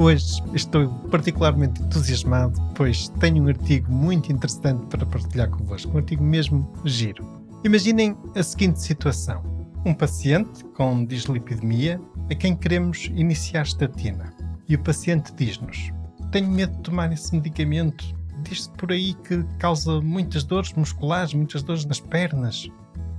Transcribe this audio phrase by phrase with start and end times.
[0.00, 6.22] Hoje estou particularmente entusiasmado, pois tenho um artigo muito interessante para partilhar convosco, um artigo
[6.22, 7.26] mesmo giro.
[7.64, 9.42] Imaginem a seguinte situação:
[9.84, 14.32] um paciente com dislipidemia a quem queremos iniciar estatina.
[14.68, 15.90] E o paciente diz-nos:
[16.30, 18.04] Tenho medo de tomar esse medicamento.
[18.44, 22.70] Diz-se por aí que causa muitas dores musculares, muitas dores nas pernas.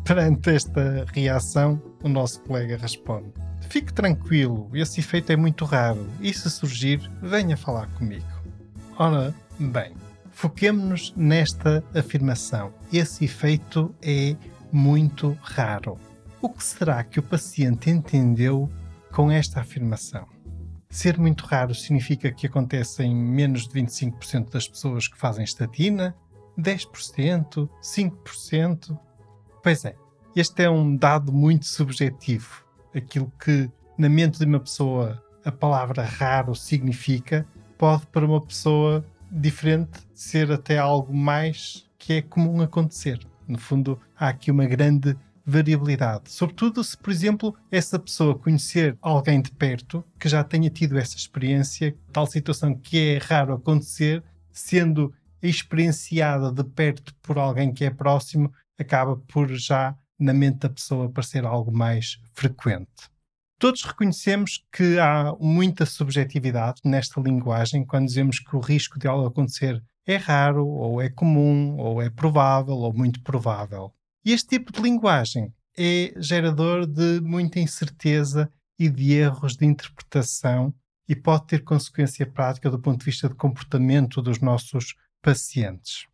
[0.06, 3.34] Perante esta reação, o nosso colega responde:
[3.70, 8.26] Fique tranquilo, esse efeito é muito raro e se surgir, venha falar comigo.
[8.98, 9.94] Ora, bem,
[10.32, 12.74] foquemos-nos nesta afirmação.
[12.92, 14.36] Esse efeito é
[14.72, 16.00] muito raro.
[16.42, 18.68] O que será que o paciente entendeu
[19.12, 20.28] com esta afirmação?
[20.90, 26.16] Ser muito raro significa que acontece em menos de 25% das pessoas que fazem estatina?
[26.58, 27.70] 10%?
[27.84, 29.00] 5%?
[29.62, 29.96] Pois é,
[30.36, 36.04] este é um dado muito subjetivo aquilo que na mente de uma pessoa a palavra
[36.04, 37.46] raro significa,
[37.78, 43.20] pode para uma pessoa diferente ser até algo mais que é comum acontecer.
[43.48, 45.16] No fundo, há aqui uma grande
[45.46, 46.32] variabilidade.
[46.32, 51.18] Sobretudo se, por exemplo, essa pessoa conhecer alguém de perto que já tenha tido essa
[51.18, 57.90] experiência, tal situação que é raro acontecer, sendo experienciada de perto por alguém que é
[57.90, 63.10] próximo, acaba por já na mente da pessoa para ser algo mais frequente.
[63.58, 69.28] Todos reconhecemos que há muita subjetividade nesta linguagem quando dizemos que o risco de algo
[69.28, 73.94] acontecer é raro, ou é comum, ou é provável, ou muito provável.
[74.26, 80.74] E este tipo de linguagem é gerador de muita incerteza e de erros de interpretação
[81.08, 86.06] e pode ter consequência prática do ponto de vista de comportamento dos nossos pacientes.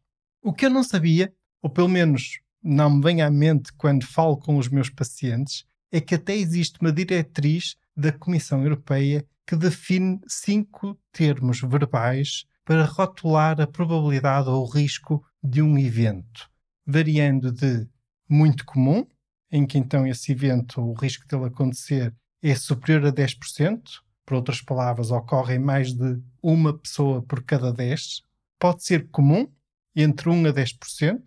[0.41, 4.35] O que eu não sabia, ou pelo menos não me vem à mente quando falo
[4.35, 10.19] com os meus pacientes é que até existe uma diretriz da Comissão Europeia que define
[10.27, 16.49] cinco termos verbais para rotular a probabilidade ou o risco de um evento,
[16.83, 17.87] variando de
[18.27, 19.05] muito comum,
[19.51, 22.11] em que então esse evento, o risco dele acontecer
[22.41, 23.79] é superior a 10%,
[24.25, 28.23] por outras palavras, ocorre em mais de uma pessoa por cada 10,
[28.57, 29.47] pode ser comum,
[29.95, 31.21] entre 1 a 10%,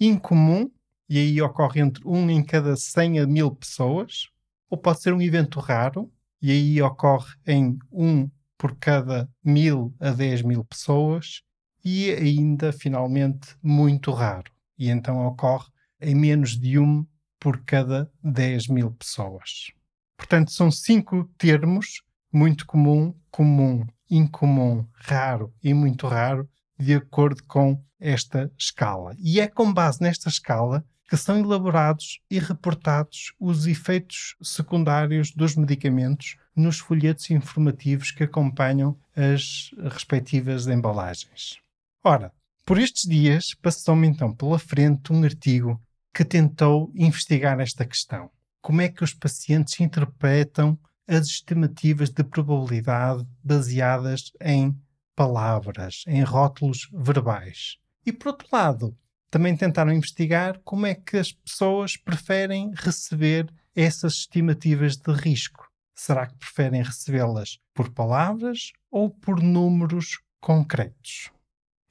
[0.00, 0.70] incomum,
[1.08, 4.28] e aí ocorre entre 1 em cada 100 a 1000 pessoas,
[4.70, 6.10] ou pode ser um evento raro,
[6.40, 11.42] e aí ocorre em 1 por cada 1000 a 10 mil pessoas,
[11.84, 14.50] e ainda, finalmente, muito raro.
[14.78, 15.68] E então ocorre
[16.00, 17.06] em menos de 1
[17.40, 19.72] por cada 10 mil pessoas.
[20.16, 27.82] Portanto, são cinco termos: muito comum, comum, incomum, raro e muito raro, de acordo com
[27.98, 29.16] esta escala.
[29.18, 35.56] E é com base nesta escala que são elaborados e reportados os efeitos secundários dos
[35.56, 41.56] medicamentos nos folhetos informativos que acompanham as respectivas embalagens.
[42.04, 42.32] Ora,
[42.64, 45.80] por estes dias passou-me então pela frente um artigo
[46.12, 48.30] que tentou investigar esta questão.
[48.60, 54.76] Como é que os pacientes interpretam as estimativas de probabilidade baseadas em
[55.18, 57.76] palavras, em rótulos verbais.
[58.06, 58.96] E por outro lado,
[59.28, 65.66] também tentaram investigar como é que as pessoas preferem receber essas estimativas de risco.
[65.92, 71.32] Será que preferem recebê-las por palavras ou por números concretos?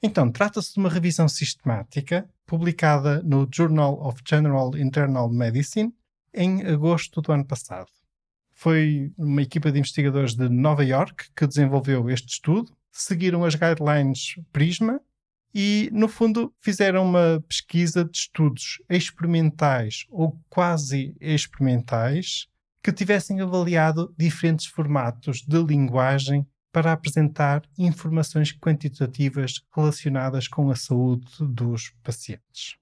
[0.02, 5.92] Então, trata-se de uma revisão sistemática publicada no Journal of General Internal Medicine
[6.32, 7.90] em agosto do ano passado.
[8.54, 14.36] Foi uma equipa de investigadores de Nova York que desenvolveu este estudo seguiram as guidelines
[14.52, 15.00] Prisma
[15.54, 22.48] e, no fundo, fizeram uma pesquisa de estudos experimentais ou quase experimentais
[22.82, 31.26] que tivessem avaliado diferentes formatos de linguagem para apresentar informações quantitativas relacionadas com a saúde
[31.40, 32.76] dos pacientes.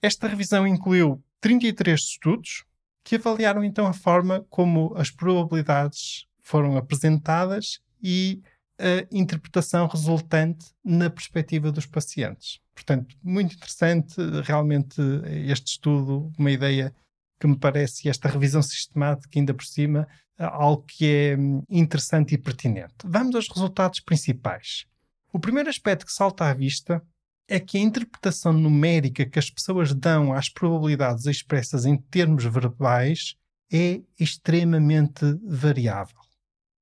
[0.00, 2.64] Esta revisão incluiu 33 estudos
[3.02, 8.40] que avaliaram então a forma como as probabilidades foram apresentadas e
[8.78, 12.60] a interpretação resultante na perspectiva dos pacientes.
[12.74, 15.00] Portanto, muito interessante realmente
[15.46, 16.94] este estudo, uma ideia
[17.38, 22.38] que me parece, esta revisão sistemática, ainda por cima, algo que é hum, interessante e
[22.38, 22.94] pertinente.
[23.04, 24.86] Vamos aos resultados principais.
[25.32, 27.02] O primeiro aspecto que salta à vista
[27.48, 33.36] é que a interpretação numérica que as pessoas dão às probabilidades expressas em termos verbais
[33.72, 36.24] é extremamente variável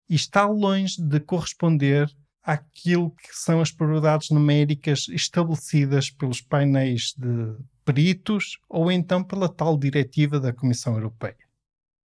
[0.09, 2.11] e está longe de corresponder
[2.43, 9.79] àquilo que são as probabilidades numéricas estabelecidas pelos painéis de peritos ou então pela tal
[9.79, 11.37] diretiva da Comissão Europeia.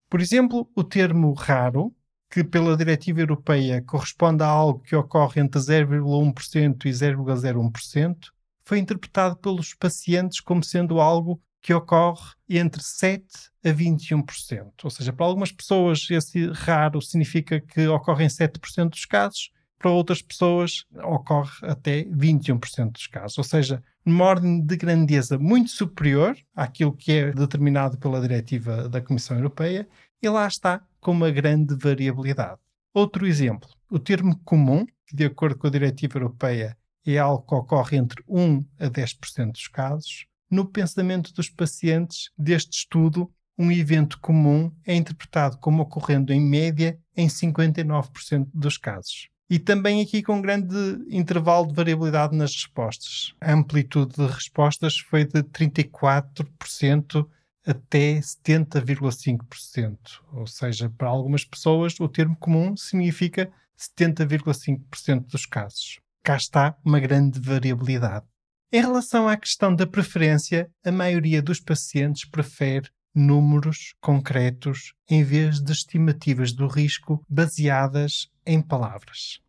[0.08, 1.94] Por exemplo, o termo raro,
[2.31, 8.17] que pela diretiva europeia corresponde a algo que ocorre entre 0,1% e 0,01%,
[8.64, 13.26] foi interpretado pelos pacientes como sendo algo que ocorre entre 7
[13.62, 14.70] a 21%.
[14.85, 19.91] Ou seja, para algumas pessoas esse raro significa que ocorre em 7% dos casos, para
[19.91, 23.37] outras pessoas ocorre até 21% dos casos.
[23.37, 29.03] Ou seja, numa ordem de grandeza muito superior àquilo que é determinado pela diretiva da
[29.03, 29.87] Comissão Europeia,
[30.23, 32.59] e lá está com uma grande variabilidade.
[32.94, 37.55] Outro exemplo, o termo comum, que de acordo com a diretiva europeia é algo que
[37.55, 44.21] ocorre entre 1 a 10% dos casos, no pensamento dos pacientes deste estudo, um evento
[44.21, 49.29] comum é interpretado como ocorrendo em média em 59% dos casos.
[49.50, 50.77] E também aqui com grande
[51.09, 53.35] intervalo de variabilidade nas respostas.
[53.41, 57.27] A amplitude de respostas foi de 34%
[57.67, 59.99] até 70,5%.
[60.33, 65.99] Ou seja, para algumas pessoas, o termo comum significa 70,5% dos casos.
[66.23, 68.27] Cá está uma grande variabilidade.
[68.70, 75.59] Em relação à questão da preferência, a maioria dos pacientes prefere números concretos em vez
[75.59, 79.41] de estimativas do risco baseadas em palavras.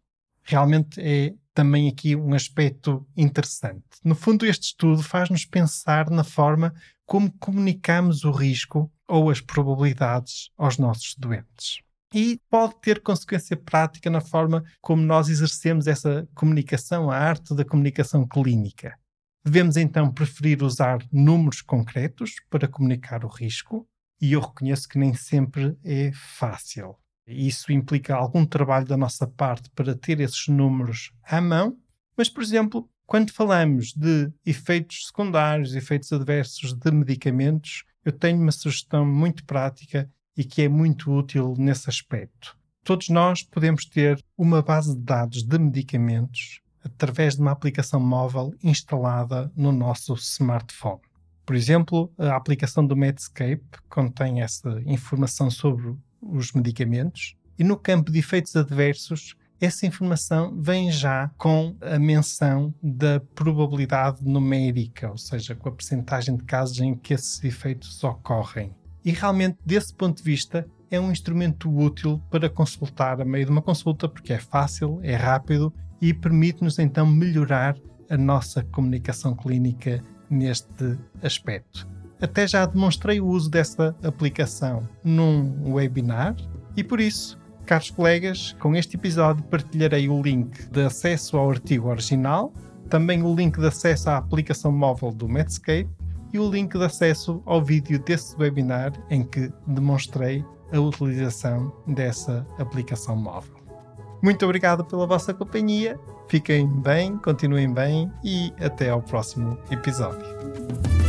[0.42, 3.84] Realmente é também aqui um aspecto interessante.
[4.06, 6.74] No fundo, este estudo faz-nos pensar na forma
[7.06, 11.82] como comunicamos o risco ou as probabilidades aos nossos doentes.
[12.14, 17.66] E pode ter consequência prática na forma como nós exercemos essa comunicação, a arte da
[17.66, 18.98] comunicação clínica.
[19.50, 23.84] Devemos então preferir usar números concretos para comunicar o risco,
[24.22, 26.96] e eu reconheço que nem sempre é fácil.
[27.26, 31.76] Isso implica algum trabalho da nossa parte para ter esses números à mão,
[32.16, 38.52] mas, por exemplo, quando falamos de efeitos secundários, efeitos adversos de medicamentos, eu tenho uma
[38.52, 40.08] sugestão muito prática
[40.38, 42.56] e que é muito útil nesse aspecto.
[42.84, 48.54] Todos nós podemos ter uma base de dados de medicamentos através de uma aplicação móvel
[48.64, 51.02] instalada no nosso smartphone.
[51.46, 58.12] Por exemplo, a aplicação do Medscape contém essa informação sobre os medicamentos e no campo
[58.12, 65.54] de efeitos adversos essa informação vem já com a menção da probabilidade numérica, ou seja,
[65.54, 68.74] com a percentagem de casos em que esses efeitos ocorrem.
[69.04, 73.52] E realmente, desse ponto de vista, é um instrumento útil para consultar a meio de
[73.52, 77.76] uma consulta, porque é fácil, é rápido e permite-nos então melhorar
[78.10, 81.88] a nossa comunicação clínica neste aspecto.
[82.22, 86.36] Até já demonstrei o uso dessa aplicação num webinar
[86.76, 91.88] e por isso, caros colegas, com este episódio partilharei o link de acesso ao artigo
[91.88, 92.52] original,
[92.90, 95.90] também o link de acesso à aplicação móvel do Medscape
[96.34, 102.46] e o link de acesso ao vídeo desse webinar em que demonstrei a utilização dessa
[102.58, 103.56] aplicação móvel.
[104.22, 106.00] Muito obrigado pela vossa companhia.
[106.28, 111.09] Fiquem bem, continuem bem e até ao próximo episódio.